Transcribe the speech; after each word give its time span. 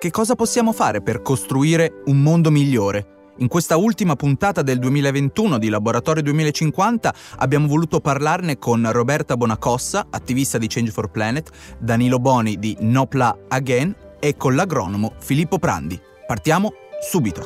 Che 0.00 0.10
cosa 0.10 0.34
possiamo 0.34 0.72
fare 0.72 1.02
per 1.02 1.20
costruire 1.20 2.00
un 2.06 2.22
mondo 2.22 2.50
migliore? 2.50 3.32
In 3.40 3.48
questa 3.48 3.76
ultima 3.76 4.16
puntata 4.16 4.62
del 4.62 4.78
2021 4.78 5.58
di 5.58 5.68
Laboratorio 5.68 6.22
2050 6.22 7.14
abbiamo 7.36 7.66
voluto 7.66 8.00
parlarne 8.00 8.56
con 8.56 8.90
Roberta 8.90 9.36
Bonacossa, 9.36 10.06
attivista 10.08 10.56
di 10.56 10.68
Change 10.68 10.90
for 10.90 11.10
Planet, 11.10 11.50
Danilo 11.78 12.18
Boni 12.18 12.58
di 12.58 12.74
Nopla 12.80 13.40
Again 13.48 13.94
e 14.18 14.38
con 14.38 14.54
l'agronomo 14.54 15.12
Filippo 15.18 15.58
Prandi. 15.58 16.00
Partiamo 16.26 16.72
subito. 17.02 17.44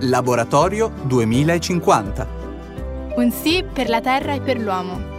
Laboratorio 0.00 0.92
2050. 1.04 2.37
Un 3.18 3.32
sì 3.32 3.64
per 3.64 3.88
la 3.88 4.00
Terra 4.00 4.34
e 4.34 4.40
per 4.40 4.60
l'uomo. 4.60 5.16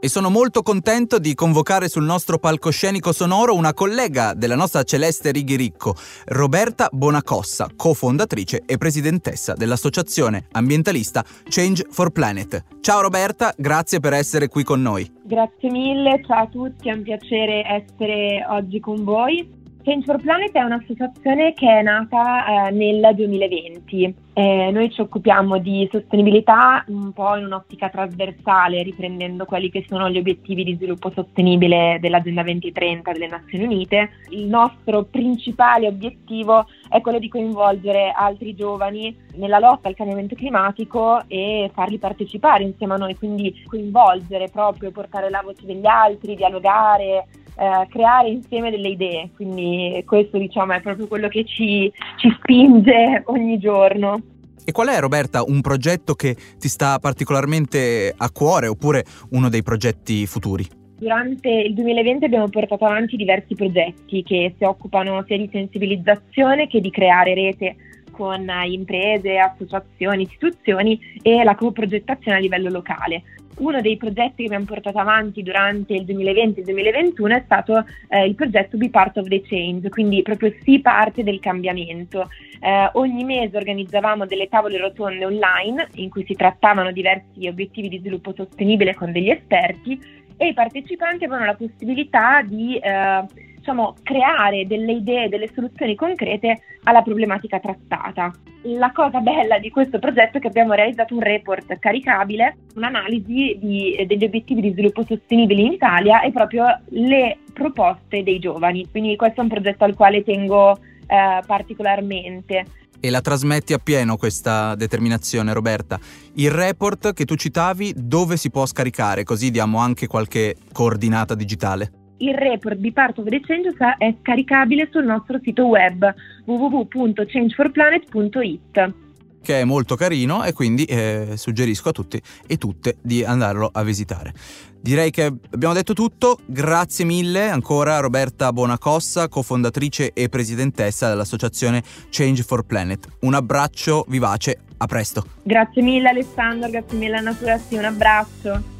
E 0.00 0.06
sono 0.08 0.28
molto 0.28 0.60
contento 0.60 1.18
di 1.18 1.32
convocare 1.32 1.88
sul 1.88 2.04
nostro 2.04 2.38
palcoscenico 2.38 3.12
sonoro 3.12 3.54
una 3.54 3.72
collega 3.72 4.34
della 4.34 4.54
nostra 4.54 4.82
Celeste 4.82 5.30
Righiricco, 5.32 5.94
Roberta 6.26 6.90
Bonacossa, 6.92 7.68
cofondatrice 7.74 8.64
e 8.66 8.76
presidentessa 8.76 9.54
dell'associazione 9.54 10.44
ambientalista 10.52 11.24
Change 11.48 11.86
for 11.88 12.10
Planet. 12.10 12.64
Ciao 12.82 13.00
Roberta, 13.00 13.54
grazie 13.56 14.00
per 14.00 14.12
essere 14.12 14.48
qui 14.48 14.62
con 14.62 14.82
noi. 14.82 15.10
Grazie 15.24 15.70
mille, 15.70 16.22
ciao 16.26 16.42
a 16.42 16.48
tutti, 16.48 16.90
è 16.90 16.92
un 16.92 17.02
piacere 17.02 17.64
essere 17.64 18.44
oggi 18.46 18.78
con 18.78 19.04
voi. 19.04 19.56
Change 19.84 20.04
for 20.04 20.20
Planet 20.20 20.52
è 20.52 20.62
un'associazione 20.62 21.54
che 21.54 21.78
è 21.78 21.82
nata 21.82 22.66
eh, 22.66 22.70
nel 22.72 23.14
2020. 23.14 24.14
Eh, 24.34 24.70
noi 24.72 24.90
ci 24.90 25.00
occupiamo 25.00 25.58
di 25.58 25.88
sostenibilità 25.90 26.84
un 26.88 27.12
po' 27.12 27.36
in 27.36 27.44
un'ottica 27.44 27.88
trasversale, 27.88 28.82
riprendendo 28.82 29.44
quelli 29.44 29.70
che 29.70 29.84
sono 29.88 30.10
gli 30.10 30.18
obiettivi 30.18 30.64
di 30.64 30.74
sviluppo 30.74 31.10
sostenibile 31.10 31.98
dell'Agenda 32.00 32.42
2030 32.42 33.12
delle 33.12 33.28
Nazioni 33.28 33.64
Unite. 33.64 34.10
Il 34.30 34.46
nostro 34.46 35.04
principale 35.04 35.86
obiettivo 35.86 36.66
è 36.88 37.00
quello 37.00 37.18
di 37.18 37.28
coinvolgere 37.28 38.12
altri 38.14 38.54
giovani 38.54 39.16
nella 39.36 39.58
lotta 39.58 39.88
al 39.88 39.94
cambiamento 39.94 40.34
climatico 40.34 41.22
e 41.28 41.70
farli 41.72 41.98
partecipare 41.98 42.64
insieme 42.64 42.94
a 42.94 42.98
noi, 42.98 43.16
quindi 43.16 43.62
coinvolgere 43.64 44.48
proprio, 44.50 44.90
portare 44.90 45.30
la 45.30 45.40
voce 45.42 45.64
degli 45.64 45.86
altri, 45.86 46.34
dialogare, 46.34 47.26
eh, 47.58 47.86
creare 47.88 48.28
insieme 48.28 48.70
delle 48.70 48.90
idee, 48.90 49.30
quindi 49.34 50.02
questo 50.06 50.38
diciamo 50.38 50.74
è 50.74 50.80
proprio 50.80 51.08
quello 51.08 51.26
che 51.28 51.44
ci, 51.44 51.92
ci 52.16 52.30
spinge 52.38 53.22
ogni 53.26 53.58
giorno. 53.58 54.20
E 54.64 54.70
qual 54.70 54.88
è 54.88 55.00
Roberta 55.00 55.42
un 55.42 55.60
progetto 55.60 56.14
che 56.14 56.36
ti 56.58 56.68
sta 56.68 56.98
particolarmente 56.98 58.14
a 58.16 58.30
cuore 58.30 58.66
oppure 58.66 59.04
uno 59.30 59.48
dei 59.48 59.62
progetti 59.62 60.26
futuri? 60.26 60.64
Durante 60.98 61.48
il 61.48 61.74
2020 61.74 62.24
abbiamo 62.24 62.48
portato 62.48 62.84
avanti 62.84 63.16
diversi 63.16 63.54
progetti 63.54 64.22
che 64.22 64.54
si 64.56 64.64
occupano 64.64 65.24
sia 65.26 65.38
di 65.38 65.48
sensibilizzazione 65.50 66.66
che 66.66 66.80
di 66.80 66.90
creare 66.90 67.34
rete 67.34 67.76
con 68.18 68.50
imprese, 68.64 69.38
associazioni, 69.38 70.24
istituzioni 70.24 70.98
e 71.22 71.44
la 71.44 71.54
coprogettazione 71.54 72.38
a 72.38 72.40
livello 72.40 72.68
locale. 72.68 73.22
Uno 73.58 73.80
dei 73.80 73.96
progetti 73.96 74.42
che 74.42 74.44
abbiamo 74.46 74.64
portato 74.64 74.98
avanti 74.98 75.42
durante 75.42 75.94
il 75.94 76.04
2020 76.04 76.58
e 76.58 76.60
il 76.60 76.66
2021 76.66 77.36
è 77.36 77.42
stato 77.44 77.84
eh, 78.08 78.24
il 78.24 78.34
progetto 78.34 78.76
Be 78.76 78.90
Part 78.90 79.18
of 79.18 79.28
the 79.28 79.42
Change, 79.42 79.88
quindi 79.88 80.22
proprio 80.22 80.52
si 80.62 80.80
parte 80.80 81.22
del 81.22 81.38
cambiamento. 81.38 82.28
Eh, 82.60 82.90
ogni 82.94 83.22
mese 83.22 83.56
organizzavamo 83.56 84.26
delle 84.26 84.48
tavole 84.48 84.78
rotonde 84.78 85.24
online 85.24 85.88
in 85.94 86.10
cui 86.10 86.24
si 86.24 86.34
trattavano 86.34 86.90
diversi 86.90 87.46
obiettivi 87.46 87.88
di 87.88 87.98
sviluppo 87.98 88.32
sostenibile 88.34 88.94
con 88.94 89.12
degli 89.12 89.30
esperti 89.30 90.00
e 90.36 90.48
i 90.48 90.54
partecipanti 90.54 91.24
avevano 91.24 91.46
la 91.46 91.54
possibilità 91.54 92.42
di 92.42 92.76
eh, 92.78 93.24
diciamo, 93.68 93.94
creare 94.02 94.66
delle 94.66 94.92
idee, 94.92 95.28
delle 95.28 95.50
soluzioni 95.52 95.94
concrete 95.94 96.62
alla 96.84 97.02
problematica 97.02 97.60
trattata. 97.60 98.32
La 98.62 98.90
cosa 98.92 99.20
bella 99.20 99.58
di 99.58 99.68
questo 99.68 99.98
progetto 99.98 100.38
è 100.38 100.40
che 100.40 100.48
abbiamo 100.48 100.72
realizzato 100.72 101.14
un 101.14 101.20
report 101.20 101.78
caricabile, 101.78 102.56
un'analisi 102.76 103.58
di, 103.60 104.04
degli 104.06 104.24
obiettivi 104.24 104.62
di 104.62 104.70
sviluppo 104.70 105.04
sostenibile 105.04 105.60
in 105.60 105.72
Italia 105.72 106.22
e 106.22 106.32
proprio 106.32 106.64
le 106.88 107.38
proposte 107.52 108.22
dei 108.22 108.38
giovani. 108.38 108.88
Quindi 108.90 109.16
questo 109.16 109.40
è 109.40 109.42
un 109.42 109.50
progetto 109.50 109.84
al 109.84 109.94
quale 109.94 110.24
tengo 110.24 110.78
eh, 111.06 111.42
particolarmente. 111.46 112.64
E 113.00 113.10
la 113.10 113.20
trasmetti 113.20 113.74
appieno 113.74 114.16
questa 114.16 114.74
determinazione, 114.74 115.52
Roberta. 115.52 116.00
Il 116.34 116.50
report 116.50 117.12
che 117.12 117.24
tu 117.26 117.36
citavi, 117.36 117.92
dove 117.94 118.36
si 118.36 118.50
può 118.50 118.66
scaricare? 118.66 119.22
Così 119.24 119.50
diamo 119.50 119.78
anche 119.78 120.06
qualche 120.06 120.56
coordinata 120.72 121.34
digitale 121.34 121.97
il 122.18 122.34
report 122.34 122.76
di 122.76 122.92
Part 122.92 123.18
of 123.18 123.26
the 123.28 123.40
Change 123.40 123.74
è 123.98 124.14
scaricabile 124.20 124.88
sul 124.90 125.04
nostro 125.04 125.38
sito 125.42 125.66
web 125.66 126.14
www.changeforplanet.it 126.44 128.94
che 129.40 129.60
è 129.60 129.64
molto 129.64 129.94
carino 129.96 130.44
e 130.44 130.52
quindi 130.52 130.84
eh, 130.84 131.32
suggerisco 131.36 131.88
a 131.88 131.92
tutti 131.92 132.20
e 132.46 132.58
tutte 132.58 132.98
di 133.00 133.24
andarlo 133.24 133.70
a 133.72 133.82
visitare. 133.82 134.34
Direi 134.80 135.10
che 135.10 135.24
abbiamo 135.24 135.74
detto 135.74 135.94
tutto, 135.94 136.38
grazie 136.44 137.04
mille 137.04 137.48
ancora 137.48 137.98
Roberta 137.98 138.52
Bonacossa, 138.52 139.28
cofondatrice 139.28 140.12
e 140.12 140.28
presidentessa 140.28 141.08
dell'associazione 141.08 141.82
Change 142.10 142.42
for 142.42 142.64
Planet. 142.64 143.06
Un 143.20 143.34
abbraccio 143.34 144.04
vivace, 144.08 144.58
a 144.76 144.86
presto. 144.86 145.24
Grazie 145.42 145.82
mille 145.82 146.10
Alessandro, 146.10 146.68
grazie 146.68 146.98
mille 146.98 147.16
a 147.16 147.20
Natura, 147.20 147.58
sì, 147.58 147.76
un 147.76 147.84
abbraccio. 147.84 148.77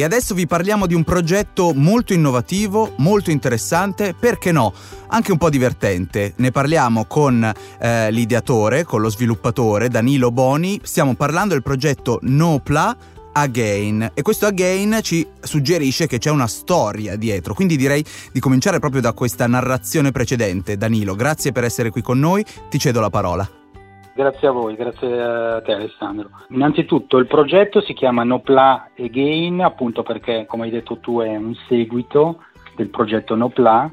E 0.00 0.04
adesso 0.04 0.34
vi 0.34 0.46
parliamo 0.46 0.86
di 0.86 0.94
un 0.94 1.04
progetto 1.04 1.74
molto 1.74 2.14
innovativo, 2.14 2.94
molto 2.96 3.30
interessante, 3.30 4.14
perché 4.18 4.50
no? 4.50 4.72
Anche 5.08 5.30
un 5.30 5.36
po' 5.36 5.50
divertente. 5.50 6.32
Ne 6.36 6.50
parliamo 6.50 7.04
con 7.04 7.52
eh, 7.78 8.10
l'ideatore, 8.10 8.84
con 8.84 9.02
lo 9.02 9.10
sviluppatore 9.10 9.90
Danilo 9.90 10.30
Boni. 10.30 10.80
Stiamo 10.82 11.14
parlando 11.16 11.52
del 11.52 11.62
progetto 11.62 12.18
NoPla 12.22 12.96
Again 13.32 14.12
e 14.14 14.22
questo 14.22 14.46
Again 14.46 15.00
ci 15.02 15.26
suggerisce 15.38 16.06
che 16.06 16.16
c'è 16.16 16.30
una 16.30 16.46
storia 16.46 17.16
dietro, 17.16 17.52
quindi 17.52 17.76
direi 17.76 18.02
di 18.32 18.40
cominciare 18.40 18.78
proprio 18.78 19.02
da 19.02 19.12
questa 19.12 19.46
narrazione 19.46 20.12
precedente. 20.12 20.78
Danilo, 20.78 21.14
grazie 21.14 21.52
per 21.52 21.64
essere 21.64 21.90
qui 21.90 22.00
con 22.00 22.18
noi, 22.18 22.42
ti 22.70 22.78
cedo 22.78 23.00
la 23.00 23.10
parola. 23.10 23.59
Grazie 24.20 24.48
a 24.48 24.50
voi, 24.50 24.76
grazie 24.76 25.22
a 25.22 25.62
te 25.62 25.72
Alessandro. 25.72 26.28
Innanzitutto 26.50 27.16
il 27.16 27.26
progetto 27.26 27.80
si 27.80 27.94
chiama 27.94 28.22
Nopla 28.22 28.90
Again, 28.98 29.62
appunto 29.62 30.02
perché 30.02 30.44
come 30.44 30.64
hai 30.64 30.70
detto 30.70 30.98
tu 30.98 31.20
è 31.20 31.34
un 31.36 31.54
seguito 31.66 32.42
del 32.76 32.90
progetto 32.90 33.34
Nopla, 33.34 33.90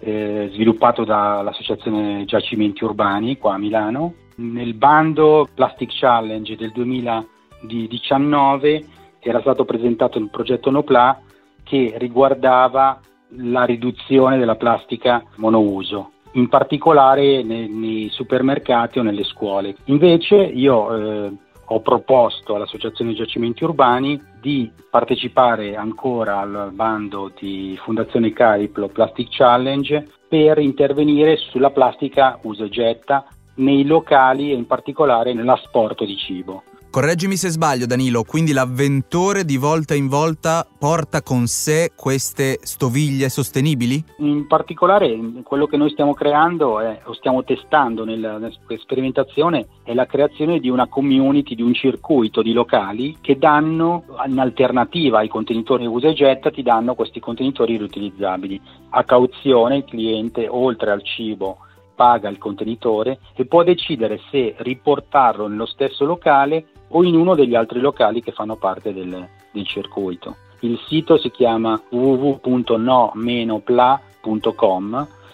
eh, 0.00 0.50
sviluppato 0.52 1.04
dall'Associazione 1.04 2.24
Giacimenti 2.24 2.82
Urbani 2.82 3.38
qua 3.38 3.54
a 3.54 3.58
Milano. 3.58 4.14
Nel 4.38 4.74
bando 4.74 5.46
Plastic 5.54 5.96
Challenge 5.96 6.56
del 6.56 6.72
2019 6.72 8.84
era 9.20 9.40
stato 9.42 9.64
presentato 9.64 10.18
il 10.18 10.28
progetto 10.28 10.72
Nopla 10.72 11.20
che 11.62 11.94
riguardava 11.98 12.98
la 13.36 13.62
riduzione 13.62 14.38
della 14.38 14.56
plastica 14.56 15.22
monouso 15.36 16.14
in 16.32 16.48
particolare 16.48 17.42
nei, 17.42 17.68
nei 17.68 18.08
supermercati 18.10 18.98
o 18.98 19.02
nelle 19.02 19.24
scuole. 19.24 19.76
Invece 19.86 20.36
io 20.36 21.26
eh, 21.26 21.32
ho 21.70 21.80
proposto 21.80 22.54
all'Associazione 22.54 23.14
Giacimenti 23.14 23.64
Urbani 23.64 24.20
di 24.40 24.70
partecipare 24.90 25.76
ancora 25.76 26.38
al 26.38 26.70
bando 26.72 27.30
di 27.38 27.78
Fondazione 27.82 28.32
Cariplo 28.32 28.88
Plastic 28.88 29.28
Challenge 29.30 30.06
per 30.28 30.58
intervenire 30.58 31.36
sulla 31.36 31.70
plastica 31.70 32.38
uso 32.42 32.64
e 32.64 32.68
getta 32.68 33.26
nei 33.56 33.84
locali 33.84 34.52
e 34.52 34.54
in 34.54 34.66
particolare 34.66 35.34
nell'asporto 35.34 36.04
di 36.04 36.16
cibo. 36.16 36.62
Correggimi 36.98 37.36
se 37.36 37.50
sbaglio 37.50 37.86
Danilo, 37.86 38.24
quindi 38.24 38.52
l'avventore 38.52 39.44
di 39.44 39.56
volta 39.56 39.94
in 39.94 40.08
volta 40.08 40.66
porta 40.80 41.22
con 41.22 41.46
sé 41.46 41.92
queste 41.94 42.58
stoviglie 42.60 43.28
sostenibili? 43.28 44.02
In 44.18 44.48
particolare 44.48 45.16
quello 45.44 45.66
che 45.66 45.76
noi 45.76 45.90
stiamo 45.90 46.12
creando 46.12 46.80
è, 46.80 47.02
o 47.04 47.12
stiamo 47.12 47.44
testando 47.44 48.04
nella, 48.04 48.38
nella 48.38 48.52
sperimentazione 48.80 49.68
è 49.84 49.94
la 49.94 50.06
creazione 50.06 50.58
di 50.58 50.68
una 50.70 50.88
community, 50.88 51.54
di 51.54 51.62
un 51.62 51.72
circuito 51.72 52.42
di 52.42 52.52
locali 52.52 53.16
che 53.20 53.38
danno 53.38 54.02
in 54.26 54.40
alternativa 54.40 55.18
ai 55.18 55.28
contenitori 55.28 55.86
usa 55.86 56.08
e 56.08 56.14
getta 56.14 56.50
ti 56.50 56.64
danno 56.64 56.96
questi 56.96 57.20
contenitori 57.20 57.76
riutilizzabili. 57.76 58.60
A 58.90 59.04
cauzione 59.04 59.76
il 59.76 59.84
cliente 59.84 60.48
oltre 60.48 60.90
al 60.90 61.04
cibo 61.04 61.58
paga 61.94 62.28
il 62.28 62.38
contenitore 62.38 63.18
e 63.36 63.44
può 63.46 63.62
decidere 63.62 64.20
se 64.32 64.56
riportarlo 64.58 65.46
nello 65.46 65.66
stesso 65.66 66.04
locale 66.04 66.66
o 66.88 67.04
in 67.04 67.14
uno 67.16 67.34
degli 67.34 67.54
altri 67.54 67.80
locali 67.80 68.22
che 68.22 68.32
fanno 68.32 68.56
parte 68.56 68.92
del, 68.92 69.28
del 69.50 69.66
circuito. 69.66 70.36
Il 70.60 70.78
sito 70.86 71.16
si 71.18 71.30
chiama 71.30 71.80
www.no-pla.com 71.88 72.76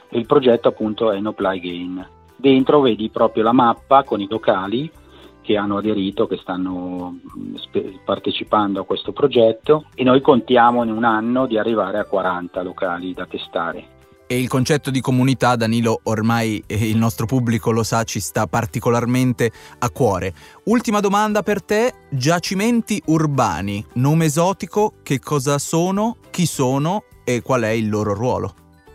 e 0.08 0.18
il 0.18 0.26
progetto 0.26 0.68
appunto 0.68 1.10
è 1.10 1.18
No 1.20 1.32
Ply 1.32 1.60
Gain. 1.60 2.06
Dentro 2.36 2.80
vedi 2.80 3.08
proprio 3.08 3.42
la 3.42 3.52
mappa 3.52 4.04
con 4.04 4.20
i 4.20 4.26
locali 4.28 4.90
che 5.40 5.56
hanno 5.56 5.76
aderito, 5.76 6.26
che 6.26 6.36
stanno 6.38 7.18
spe- 7.56 8.00
partecipando 8.04 8.80
a 8.80 8.84
questo 8.84 9.12
progetto 9.12 9.84
e 9.94 10.02
noi 10.02 10.20
contiamo 10.20 10.82
in 10.82 10.90
un 10.90 11.04
anno 11.04 11.46
di 11.46 11.58
arrivare 11.58 11.98
a 11.98 12.06
40 12.06 12.62
locali 12.62 13.12
da 13.12 13.26
testare. 13.26 13.93
E 14.34 14.40
il 14.40 14.48
concetto 14.48 14.90
di 14.90 15.00
comunità, 15.00 15.54
Danilo, 15.54 16.00
ormai 16.06 16.60
eh, 16.66 16.88
il 16.88 16.96
nostro 16.96 17.24
pubblico 17.24 17.70
lo 17.70 17.84
sa, 17.84 18.02
ci 18.02 18.18
sta 18.18 18.48
particolarmente 18.48 19.52
a 19.78 19.90
cuore. 19.90 20.32
Ultima 20.64 20.98
domanda 20.98 21.44
per 21.44 21.62
te, 21.62 21.92
giacimenti 22.08 23.00
urbani, 23.06 23.84
nome 23.92 24.24
esotico, 24.24 24.94
che 25.04 25.20
cosa 25.20 25.58
sono, 25.58 26.16
chi 26.32 26.46
sono 26.46 27.04
e 27.24 27.42
qual 27.42 27.62
è 27.62 27.68
il 27.68 27.88
loro 27.88 28.12
ruolo? 28.12 28.54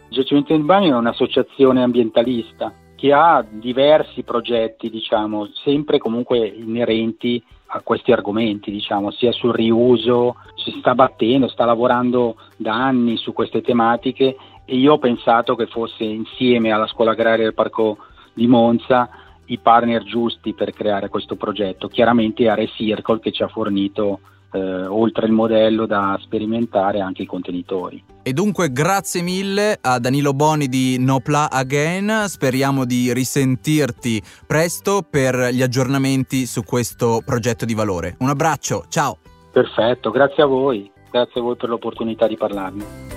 Giacimenti 0.10 0.52
urbani 0.52 0.90
è 0.90 0.94
un'associazione 0.94 1.84
ambientalista 1.84 2.74
che 2.96 3.14
ha 3.14 3.42
diversi 3.50 4.24
progetti, 4.24 4.90
diciamo, 4.90 5.48
sempre 5.64 6.00
comunque 6.00 6.46
inerenti 6.48 7.42
a 7.68 7.80
questi 7.80 8.12
argomenti, 8.12 8.72
diciamo, 8.72 9.12
sia 9.12 9.32
sul 9.32 9.54
riuso, 9.54 10.36
si 10.56 10.76
sta 10.80 10.94
battendo, 10.96 11.48
sta 11.48 11.64
lavorando 11.64 12.36
da 12.58 12.74
anni 12.74 13.16
su 13.16 13.32
queste 13.32 13.62
tematiche 13.62 14.36
e 14.70 14.76
io 14.76 14.94
ho 14.94 15.00
pensato 15.00 15.56
che 15.56 15.66
fosse 15.66 16.04
insieme 16.04 16.72
alla 16.72 16.86
scuola 16.86 17.12
agraria 17.12 17.46
del 17.46 17.56
Parco 17.56 17.98
di 18.34 18.46
Monza 18.46 19.10
i 19.46 19.58
partner 19.58 20.04
giusti 20.04 20.54
per 20.54 20.74
creare 20.74 21.10
questo 21.10 21.36
progetto. 21.36 21.88
Chiaramente 21.88 22.48
Are 22.48 22.68
Circle 22.68 23.20
che 23.20 23.32
ci 23.32 23.42
ha 23.42 23.48
fornito 23.48 24.20
eh, 24.52 24.86
oltre 24.86 25.26
il 25.26 25.32
modello 25.32 25.88
da 25.88 26.16
sperimentare 26.22 27.00
anche 27.00 27.24
i 27.24 27.26
contenitori. 27.26 28.04
E 28.22 28.32
dunque 28.32 28.72
grazie 28.72 29.24
mille 29.24 29.80
a 29.82 29.98
Danilo 29.98 30.34
Boni 30.34 30.68
di 30.68 30.98
Nopla 31.00 31.50
Again, 31.50 32.26
speriamo 32.28 32.86
di 32.86 33.12
risentirti 33.12 34.22
presto 34.46 35.02
per 35.02 35.50
gli 35.52 35.64
aggiornamenti 35.64 36.46
su 36.46 36.64
questo 36.64 37.24
progetto 37.26 37.66
di 37.66 37.74
valore. 37.74 38.18
Un 38.20 38.30
abbraccio, 38.30 38.86
ciao! 38.88 39.18
Perfetto, 39.52 40.12
grazie 40.12 40.44
a 40.44 40.46
voi, 40.46 40.92
grazie 41.10 41.40
a 41.40 41.44
voi 41.44 41.56
per 41.56 41.70
l'opportunità 41.70 42.28
di 42.28 42.38
parlarne. 42.38 43.09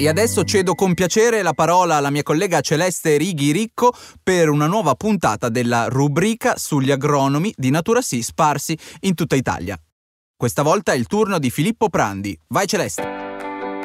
E 0.00 0.08
adesso 0.08 0.44
cedo 0.44 0.74
con 0.74 0.94
piacere 0.94 1.42
la 1.42 1.52
parola 1.52 1.96
alla 1.96 2.08
mia 2.08 2.22
collega 2.22 2.62
Celeste 2.62 3.18
Righi 3.18 3.52
Ricco 3.52 3.92
per 4.22 4.48
una 4.48 4.66
nuova 4.66 4.94
puntata 4.94 5.50
della 5.50 5.88
rubrica 5.90 6.56
sugli 6.56 6.90
agronomi 6.90 7.52
di 7.54 7.68
Natura 7.68 8.00
Sì 8.00 8.22
sparsi 8.22 8.74
in 9.00 9.14
tutta 9.14 9.36
Italia. 9.36 9.78
Questa 10.34 10.62
volta 10.62 10.92
è 10.92 10.96
il 10.96 11.06
turno 11.06 11.38
di 11.38 11.50
Filippo 11.50 11.90
Prandi. 11.90 12.34
Vai 12.48 12.66
Celeste! 12.66 13.02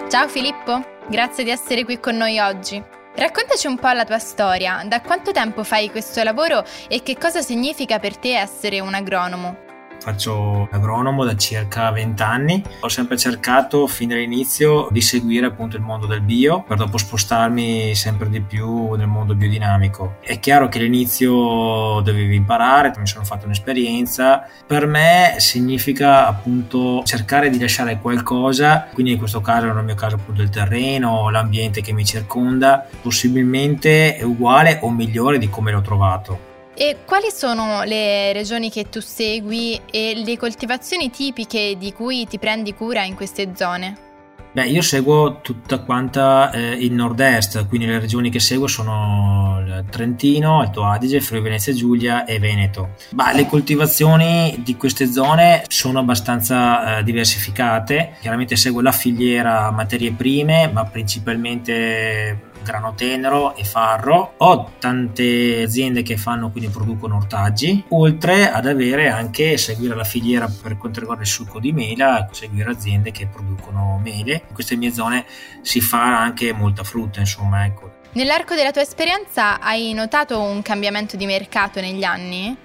Ciao 0.08 0.30
Filippo, 0.30 0.80
grazie 1.10 1.44
di 1.44 1.50
essere 1.50 1.84
qui 1.84 2.00
con 2.00 2.16
noi 2.16 2.40
oggi. 2.40 2.82
Raccontaci 3.14 3.68
un 3.68 3.78
po' 3.78 3.92
la 3.92 4.06
tua 4.06 4.20
storia, 4.20 4.86
da 4.88 5.02
quanto 5.02 5.34
tempo 5.34 5.66
fai 5.66 5.92
questo 5.92 6.24
lavoro 6.24 6.64
e 6.88 7.04
che 7.04 7.18
cosa 7.18 7.42
significa 7.42 8.00
per 8.00 8.16
te 8.16 8.38
essere 8.38 8.80
un 8.80 8.94
agronomo? 8.94 9.65
Faccio 10.06 10.68
agronomo 10.70 11.26
da 11.26 11.36
circa 11.36 11.90
20 11.90 12.22
anni. 12.22 12.64
Ho 12.82 12.90
sempre 12.90 13.18
cercato 13.18 13.88
fin 13.88 14.10
dall'inizio 14.10 14.88
di 14.92 15.02
seguire 15.02 15.48
appunto 15.48 15.78
il 15.78 15.82
mondo 15.82 16.06
del 16.06 16.22
bio 16.22 16.62
per 16.62 16.78
dopo 16.78 17.00
spostarmi 17.00 17.96
sempre 17.96 18.30
di 18.30 18.40
più 18.40 18.94
nel 18.94 19.08
mondo 19.08 19.34
biodinamico. 19.34 20.18
È 20.22 20.40
chiaro 20.40 20.68
che 20.68 20.78
all'inizio 20.78 22.02
dovevi 22.02 22.36
imparare, 22.36 22.94
mi 23.00 23.08
sono 23.08 23.26
fatto 23.26 23.46
un'esperienza. 23.46 24.48
Per 24.68 24.86
me 24.86 25.38
significa 25.38 26.28
appunto 26.28 27.02
cercare 27.04 27.50
di 27.50 27.60
lasciare 27.60 27.98
qualcosa, 28.00 28.86
quindi 28.94 29.14
in 29.14 29.18
questo 29.18 29.42
caso 29.42 29.74
nel 29.74 29.84
mio 29.84 29.96
caso 29.96 30.18
appunto 30.18 30.44
il 30.44 30.52
terreno, 30.52 31.32
l'ambiente 31.32 31.82
che 31.82 31.94
mi 31.94 32.06
circonda, 32.06 32.86
possibilmente 33.02 34.20
uguale 34.22 34.78
o 34.84 34.92
migliore 34.92 35.40
di 35.40 35.50
come 35.50 35.72
l'ho 35.72 35.82
trovato. 35.82 36.54
E 36.78 36.98
quali 37.06 37.32
sono 37.32 37.84
le 37.84 38.34
regioni 38.34 38.70
che 38.70 38.90
tu 38.90 39.00
segui 39.00 39.80
e 39.90 40.14
le 40.14 40.38
coltivazioni 40.38 41.10
tipiche 41.10 41.78
di 41.78 41.94
cui 41.94 42.28
ti 42.28 42.38
prendi 42.38 42.74
cura 42.74 43.04
in 43.04 43.16
queste 43.16 43.54
zone? 43.56 44.04
Beh, 44.52 44.68
io 44.68 44.82
seguo 44.82 45.40
tutta 45.42 45.80
quanta 45.80 46.52
eh, 46.52 46.72
il 46.72 46.92
nord-est, 46.92 47.68
quindi 47.68 47.88
le 47.88 48.00
regioni 48.00 48.30
che 48.30 48.40
seguo 48.40 48.68
sono 48.68 49.62
il 49.66 49.86
Trentino, 49.90 50.60
Alto 50.60 50.84
Adige, 50.84 51.22
Friuli 51.22 51.44
Venezia 51.44 51.74
Giulia 51.74 52.26
e 52.26 52.40
Veneto. 52.40 52.92
Bah, 53.12 53.34
le 53.34 53.48
coltivazioni 53.48 54.56
di 54.60 54.76
queste 54.76 55.12
zone 55.12 55.64
sono 55.68 56.00
abbastanza 56.00 56.98
eh, 56.98 57.04
diversificate, 57.04 58.16
chiaramente 58.20 58.56
seguo 58.58 58.82
la 58.82 58.94
filiera 58.94 59.72
materie 59.72 60.12
prime, 60.12 60.70
ma 60.72 60.86
principalmente 60.86 62.54
grano 62.66 62.94
tenero 62.96 63.56
e 63.56 63.64
farro. 63.64 64.34
Ho 64.38 64.72
tante 64.80 65.62
aziende 65.64 66.02
che 66.02 66.18
fanno, 66.18 66.50
quindi 66.50 66.70
producono 66.70 67.16
ortaggi, 67.16 67.86
oltre 67.90 68.52
ad 68.52 68.66
avere 68.66 69.10
anche, 69.10 69.58
seguire 69.58 69.96
la 69.96 70.04
filiera 70.04 70.52
per 70.62 70.78
quanto 70.78 71.00
riguarda 71.00 71.24
il 71.24 71.30
succo 71.30 71.60
di 71.60 71.72
mela, 71.72 72.28
seguire 72.32 72.72
aziende 72.72 73.12
che 73.12 73.28
producono 73.28 74.00
mele. 74.04 74.44
In 74.48 74.54
queste 74.54 74.76
mie 74.76 74.92
zone 74.92 75.26
si 75.62 75.80
fa 75.80 76.20
anche 76.20 76.52
molta 76.52 76.84
frutta, 76.84 77.20
insomma, 77.20 77.66
ecco. 77.66 77.94
Nell'arco 78.14 78.56
della 78.56 78.72
tua 78.72 78.82
esperienza 78.82 79.60
hai 79.60 79.94
notato 79.94 80.42
un 80.42 80.62
cambiamento 80.62 81.16
di 81.18 81.26
mercato 81.26 81.80
negli 81.80 82.04
anni? 82.04 82.58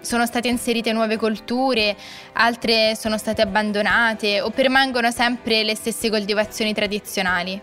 Sono 0.00 0.24
state 0.26 0.48
inserite 0.48 0.92
nuove 0.92 1.16
colture, 1.16 1.96
altre 2.34 2.94
sono 2.94 3.18
state 3.18 3.42
abbandonate 3.42 4.40
o 4.40 4.50
permangono 4.50 5.10
sempre 5.10 5.64
le 5.64 5.74
stesse 5.74 6.10
coltivazioni 6.10 6.74
tradizionali? 6.74 7.60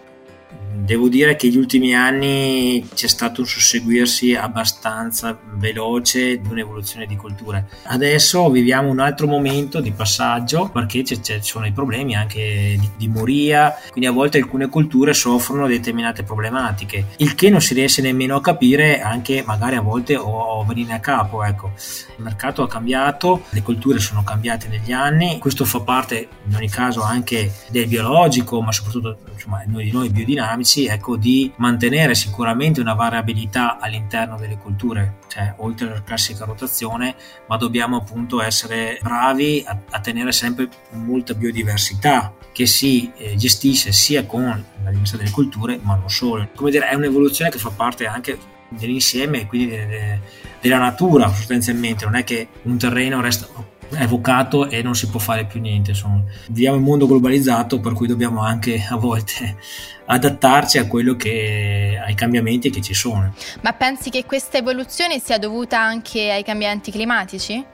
Devo 0.73 1.09
dire 1.09 1.35
che 1.35 1.47
negli 1.47 1.57
ultimi 1.57 1.93
anni 1.93 2.87
c'è 2.93 3.07
stato 3.07 3.41
un 3.41 3.47
susseguirsi 3.47 4.35
abbastanza 4.35 5.37
veloce 5.55 6.39
di 6.39 6.47
un'evoluzione 6.49 7.05
di 7.05 7.15
colture. 7.15 7.67
Adesso 7.83 8.49
viviamo 8.49 8.89
un 8.89 8.99
altro 8.99 9.27
momento 9.27 9.81
di 9.81 9.91
passaggio 9.91 10.69
perché 10.69 11.03
ci 11.03 11.19
sono 11.41 11.65
i 11.65 11.71
problemi 11.71 12.15
anche 12.15 12.77
di, 12.79 12.89
di, 12.97 13.07
moria, 13.07 13.75
quindi 13.89 14.09
a 14.09 14.13
volte 14.13 14.37
alcune 14.37 14.69
colture 14.69 15.13
soffrono 15.13 15.67
determinate 15.67 16.23
problematiche, 16.23 17.05
il 17.17 17.35
che 17.35 17.49
non 17.49 17.61
si 17.61 17.73
riesce 17.73 18.01
nemmeno 18.01 18.37
a 18.37 18.41
capire 18.41 19.01
anche 19.01 19.43
magari 19.45 19.75
a 19.75 19.81
volte 19.81 20.15
o, 20.15 20.29
o 20.29 20.63
venire 20.63 20.93
a 20.93 20.99
capo. 20.99 21.43
Ecco. 21.43 21.73
Il 22.17 22.23
mercato 22.23 22.63
ha 22.63 22.67
cambiato, 22.67 23.43
le 23.49 23.61
colture 23.61 23.99
sono 23.99 24.23
cambiate 24.23 24.67
negli 24.67 24.91
anni, 24.91 25.37
questo 25.37 25.65
fa 25.65 25.81
parte 25.81 26.27
in 26.47 26.55
ogni 26.55 26.69
caso 26.69 27.01
anche 27.01 27.51
del 27.69 27.87
biologico, 27.87 28.61
ma 28.61 28.71
soprattutto 28.71 29.17
insomma, 29.33 29.63
noi 29.65 29.89
noi 29.91 30.09
biodinamici 30.09 30.60
dinamici 30.61 30.85
ecco, 30.85 31.17
di 31.17 31.51
mantenere 31.57 32.15
sicuramente 32.15 32.79
una 32.79 32.93
variabilità 32.93 33.79
all'interno 33.79 34.37
delle 34.37 34.57
culture, 34.57 35.17
cioè 35.27 35.53
oltre 35.57 35.87
alla 35.87 36.03
classica 36.03 36.45
rotazione, 36.45 37.15
ma 37.47 37.57
dobbiamo 37.57 37.97
appunto 37.97 38.41
essere 38.41 38.99
bravi 39.01 39.63
a, 39.65 39.77
a 39.89 39.99
tenere 39.99 40.31
sempre 40.31 40.69
molta 40.91 41.33
biodiversità 41.33 42.33
che 42.51 42.65
si 42.65 43.11
eh, 43.17 43.35
gestisce 43.35 43.91
sia 43.91 44.25
con 44.25 44.43
la 44.43 44.89
diversità 44.89 45.17
delle 45.17 45.31
culture, 45.31 45.79
ma 45.81 45.95
non 45.95 46.09
solo. 46.09 46.47
Come 46.55 46.71
dire, 46.71 46.87
è 46.87 46.95
un'evoluzione 46.95 47.51
che 47.51 47.57
fa 47.57 47.69
parte 47.69 48.05
anche 48.05 48.37
dell'insieme, 48.69 49.47
quindi 49.47 49.69
de, 49.69 49.85
de, 49.85 50.19
della 50.61 50.77
natura 50.77 51.27
sostanzialmente, 51.33 52.05
non 52.05 52.15
è 52.15 52.23
che 52.23 52.47
un 52.63 52.77
terreno 52.77 53.19
resta 53.21 53.47
è 53.91 54.07
vocato 54.07 54.69
e 54.69 54.81
non 54.81 54.95
si 54.95 55.07
può 55.09 55.19
fare 55.19 55.45
più 55.45 55.59
niente. 55.59 55.91
Insomma. 55.91 56.23
Viviamo 56.47 56.75
in 56.75 56.83
un 56.83 56.87
mondo 56.87 57.07
globalizzato 57.07 57.79
per 57.79 57.93
cui 57.93 58.07
dobbiamo 58.07 58.41
anche 58.41 58.85
a 58.87 58.95
volte 58.95 59.57
adattarci 60.05 60.77
a 60.77 60.87
quello 60.87 61.15
che, 61.15 61.99
ai 62.03 62.15
cambiamenti 62.15 62.69
che 62.69 62.81
ci 62.81 62.93
sono. 62.93 63.33
Ma 63.61 63.73
pensi 63.73 64.09
che 64.09 64.25
questa 64.25 64.57
evoluzione 64.57 65.19
sia 65.19 65.37
dovuta 65.37 65.79
anche 65.79 66.31
ai 66.31 66.43
cambiamenti 66.43 66.91
climatici? 66.91 67.65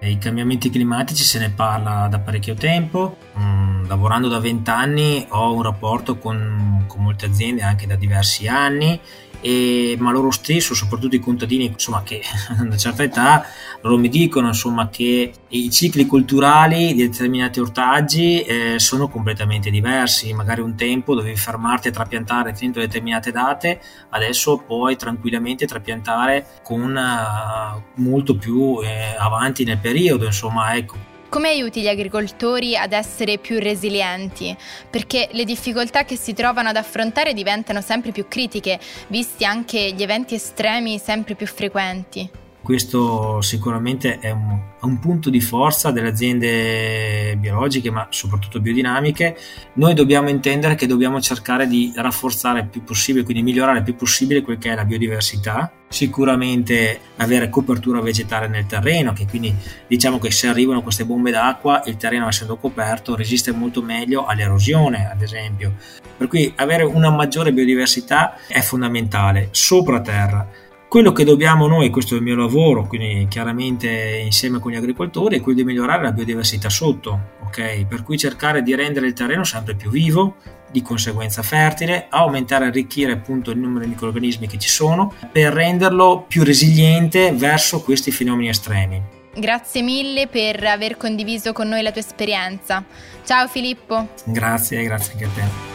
I 0.00 0.18
cambiamenti 0.18 0.68
climatici 0.68 1.22
se 1.22 1.38
ne 1.38 1.50
parla 1.50 2.08
da 2.10 2.18
parecchio 2.18 2.54
tempo, 2.54 3.18
mm, 3.38 3.86
lavorando 3.86 4.26
da 4.26 4.40
vent'anni 4.40 5.26
ho 5.28 5.54
un 5.54 5.62
rapporto 5.62 6.18
con, 6.18 6.84
con 6.88 7.02
molte 7.02 7.26
aziende 7.26 7.62
anche 7.62 7.86
da 7.86 7.94
diversi 7.94 8.48
anni 8.48 9.00
e, 9.42 9.96
ma 9.98 10.10
loro 10.12 10.30
stesso, 10.30 10.72
soprattutto 10.72 11.16
i 11.16 11.20
contadini 11.20 11.66
insomma, 11.66 12.02
che 12.02 12.22
hanno 12.48 12.62
una 12.62 12.76
certa 12.78 13.02
età, 13.02 13.44
loro 13.82 13.98
mi 13.98 14.08
dicono 14.08 14.46
insomma, 14.48 14.88
che 14.88 15.32
i 15.48 15.70
cicli 15.70 16.06
culturali 16.06 16.94
di 16.94 17.08
determinati 17.08 17.60
ortaggi 17.60 18.40
eh, 18.42 18.78
sono 18.78 19.08
completamente 19.08 19.68
diversi. 19.68 20.32
Magari 20.32 20.62
un 20.62 20.74
tempo 20.76 21.14
dovevi 21.14 21.36
fermarti 21.36 21.88
a 21.88 21.90
trapiantare 21.90 22.54
entro 22.60 22.80
determinate 22.80 23.32
date, 23.32 23.80
adesso 24.10 24.58
puoi 24.58 24.96
tranquillamente 24.96 25.66
trapiantare 25.66 26.46
con 26.62 26.94
uh, 26.94 28.00
molto 28.00 28.36
più 28.36 28.78
eh, 28.82 29.16
avanti 29.18 29.64
nel 29.64 29.78
periodo. 29.78 30.24
Insomma, 30.26 30.76
ecco 30.76 31.11
come 31.32 31.48
aiuti 31.48 31.80
gli 31.80 31.88
agricoltori 31.88 32.76
ad 32.76 32.92
essere 32.92 33.38
più 33.38 33.58
resilienti? 33.58 34.54
Perché 34.90 35.30
le 35.32 35.46
difficoltà 35.46 36.04
che 36.04 36.14
si 36.14 36.34
trovano 36.34 36.68
ad 36.68 36.76
affrontare 36.76 37.32
diventano 37.32 37.80
sempre 37.80 38.12
più 38.12 38.28
critiche, 38.28 38.78
visti 39.06 39.46
anche 39.46 39.92
gli 39.92 40.02
eventi 40.02 40.34
estremi 40.34 40.98
sempre 40.98 41.34
più 41.34 41.46
frequenti. 41.46 42.41
Questo 42.62 43.40
sicuramente 43.40 44.20
è 44.20 44.30
un, 44.30 44.56
un, 44.80 44.98
punto 45.00 45.30
di 45.30 45.40
forza 45.40 45.90
delle 45.90 46.10
aziende 46.10 47.36
biologiche, 47.36 47.90
ma 47.90 48.06
soprattutto 48.10 48.60
biodinamiche. 48.60 49.36
Noi 49.74 49.94
dobbiamo 49.94 50.28
intendere 50.28 50.76
che 50.76 50.86
dobbiamo 50.86 51.20
cercare 51.20 51.66
di 51.66 51.92
rafforzare 51.96 52.60
il 52.60 52.68
più 52.68 52.84
possibile, 52.84 53.24
quindi 53.24 53.42
migliorare 53.42 53.78
il 53.78 53.84
più 53.84 53.96
possibile 53.96 54.42
quel 54.42 54.58
che 54.58 54.70
è 54.70 54.76
la 54.76 54.84
biodiversità. 54.84 55.72
Sicuramente 55.88 57.00
avere 57.16 57.50
copertura 57.50 58.00
vegetale 58.00 58.46
nel 58.46 58.66
terreno, 58.66 59.12
che 59.12 59.26
quindi 59.26 59.52
diciamo 59.88 60.20
che 60.20 60.30
se 60.30 60.46
arrivano 60.46 60.82
queste 60.82 61.04
bombe 61.04 61.32
d'acqua, 61.32 61.82
il 61.86 61.96
terreno 61.96 62.28
essendo 62.28 62.56
coperto 62.58 63.16
resiste 63.16 63.50
molto 63.50 63.82
meglio 63.82 64.24
all'erosione, 64.24 65.10
ad 65.10 65.20
esempio. 65.20 65.74
Per 66.16 66.28
cui 66.28 66.52
avere 66.54 66.84
una 66.84 67.10
maggiore 67.10 67.52
biodiversità 67.52 68.36
è 68.46 68.60
fondamentale 68.60 69.48
sopra 69.50 70.00
terra 70.00 70.61
quello 70.92 71.12
che 71.12 71.24
dobbiamo 71.24 71.66
noi, 71.66 71.88
questo 71.88 72.12
è 72.12 72.18
il 72.18 72.22
mio 72.22 72.36
lavoro, 72.36 72.86
quindi 72.86 73.26
chiaramente 73.26 74.20
insieme 74.22 74.58
con 74.58 74.72
gli 74.72 74.76
agricoltori, 74.76 75.36
è 75.36 75.40
quello 75.40 75.56
di 75.56 75.64
migliorare 75.64 76.02
la 76.02 76.12
biodiversità 76.12 76.68
sotto, 76.68 77.30
ok? 77.46 77.86
Per 77.86 78.02
cui 78.02 78.18
cercare 78.18 78.60
di 78.60 78.74
rendere 78.74 79.06
il 79.06 79.14
terreno 79.14 79.42
sempre 79.42 79.74
più 79.74 79.88
vivo, 79.88 80.36
di 80.70 80.82
conseguenza 80.82 81.42
fertile, 81.42 82.08
aumentare 82.10 82.66
e 82.66 82.68
arricchire 82.68 83.12
appunto 83.12 83.50
il 83.50 83.58
numero 83.58 83.84
di 83.84 83.90
microrganismi 83.90 84.46
che 84.46 84.58
ci 84.58 84.68
sono, 84.68 85.14
per 85.32 85.54
renderlo 85.54 86.26
più 86.28 86.44
resiliente 86.44 87.32
verso 87.32 87.80
questi 87.80 88.10
fenomeni 88.10 88.50
estremi. 88.50 89.00
Grazie 89.34 89.80
mille 89.80 90.26
per 90.26 90.62
aver 90.62 90.98
condiviso 90.98 91.54
con 91.54 91.68
noi 91.68 91.80
la 91.80 91.90
tua 91.90 92.02
esperienza. 92.02 92.84
Ciao 93.24 93.48
Filippo. 93.48 94.08
Grazie, 94.26 94.82
grazie 94.82 95.12
anche 95.14 95.24
a 95.24 95.28
te. 95.28 95.71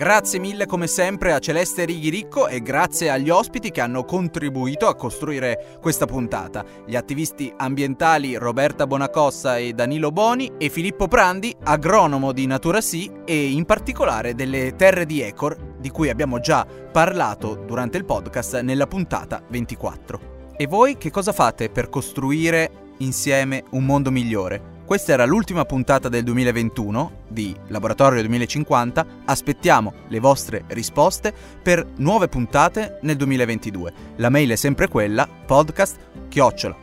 Grazie 0.00 0.38
mille 0.38 0.64
come 0.64 0.86
sempre 0.86 1.34
a 1.34 1.38
Celeste 1.40 1.84
Righiricco 1.84 2.48
e 2.48 2.62
grazie 2.62 3.10
agli 3.10 3.28
ospiti 3.28 3.70
che 3.70 3.82
hanno 3.82 4.06
contribuito 4.06 4.86
a 4.86 4.94
costruire 4.94 5.76
questa 5.78 6.06
puntata. 6.06 6.64
Gli 6.86 6.96
attivisti 6.96 7.52
ambientali 7.54 8.34
Roberta 8.36 8.86
Bonacossa 8.86 9.58
e 9.58 9.74
Danilo 9.74 10.10
Boni 10.10 10.52
e 10.56 10.70
Filippo 10.70 11.06
Prandi, 11.06 11.54
agronomo 11.64 12.32
di 12.32 12.46
Natura 12.46 12.80
Sì 12.80 13.12
e 13.26 13.50
in 13.50 13.66
particolare 13.66 14.34
delle 14.34 14.74
terre 14.74 15.04
di 15.04 15.20
Ecor, 15.20 15.74
di 15.78 15.90
cui 15.90 16.08
abbiamo 16.08 16.40
già 16.40 16.66
parlato 16.90 17.56
durante 17.66 17.98
il 17.98 18.06
podcast 18.06 18.58
nella 18.60 18.86
puntata 18.86 19.42
24. 19.46 20.54
E 20.56 20.66
voi 20.66 20.96
che 20.96 21.10
cosa 21.10 21.32
fate 21.32 21.68
per 21.68 21.90
costruire 21.90 22.94
insieme 23.00 23.64
un 23.72 23.84
mondo 23.84 24.10
migliore? 24.10 24.69
Questa 24.90 25.12
era 25.12 25.24
l'ultima 25.24 25.64
puntata 25.64 26.08
del 26.08 26.24
2021 26.24 27.18
di 27.28 27.54
Laboratorio 27.68 28.18
2050. 28.22 29.06
Aspettiamo 29.24 29.92
le 30.08 30.18
vostre 30.18 30.64
risposte 30.66 31.32
per 31.62 31.86
nuove 31.98 32.26
puntate 32.26 32.98
nel 33.02 33.14
2022. 33.14 33.92
La 34.16 34.30
mail 34.30 34.50
è 34.50 34.56
sempre 34.56 34.88
quella 34.88 35.28
podcast 35.28 35.96
chiocciola. 36.28 36.76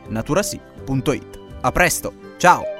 A 1.60 1.70
presto, 1.70 2.14
ciao! 2.38 2.77